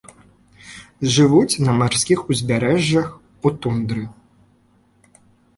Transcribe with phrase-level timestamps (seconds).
[1.15, 3.07] Жывуць на марскіх узбярэжжах,
[3.47, 4.03] у тундры.